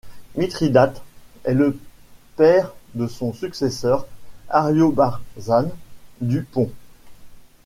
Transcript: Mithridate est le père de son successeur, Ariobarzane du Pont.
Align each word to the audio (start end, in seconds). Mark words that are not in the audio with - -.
Mithridate 0.35 0.99
est 1.43 1.53
le 1.53 1.77
père 2.35 2.73
de 2.95 3.05
son 3.05 3.33
successeur, 3.33 4.07
Ariobarzane 4.49 5.69
du 6.21 6.41
Pont. 6.41 6.71